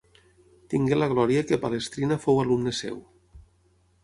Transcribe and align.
Tingué 0.73 0.97
la 1.01 1.09
glòria 1.11 1.43
que 1.51 1.59
Palestrina 1.67 2.19
fou 2.25 2.41
alumne 2.45 2.75
seu. 2.81 2.99